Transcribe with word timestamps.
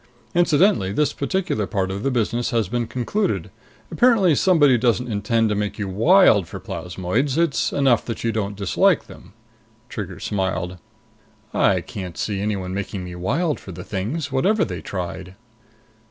Incidentally, 0.33 0.91
this 0.91 1.13
particular 1.13 1.67
part 1.67 1.91
of 1.91 2.01
the 2.01 2.09
business 2.09 2.49
has 2.49 2.67
been 2.67 2.87
concluded. 2.87 3.51
Apparently, 3.91 4.33
somebody 4.33 4.75
doesn't 4.75 5.11
intend 5.11 5.47
to 5.47 5.53
make 5.53 5.77
you 5.77 5.87
wild 5.87 6.47
for 6.47 6.59
plasmoids. 6.59 7.37
It's 7.37 7.71
enough 7.71 8.03
that 8.05 8.23
you 8.23 8.31
don't 8.31 8.55
dislike 8.55 9.05
them." 9.05 9.33
Trigger 9.89 10.19
smiled. 10.19 10.79
"I 11.53 11.81
can't 11.81 12.17
see 12.17 12.41
anyone 12.41 12.73
making 12.73 13.03
me 13.03 13.13
wild 13.13 13.59
for 13.59 13.71
the 13.71 13.83
things, 13.83 14.31
whatever 14.31 14.65
they 14.65 14.81
tried!" 14.81 15.35